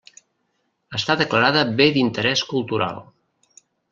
Està 0.99 1.15
declarada 1.19 1.61
Bé 1.81 1.87
d'Interés 1.97 2.43
Cultural. 2.53 2.99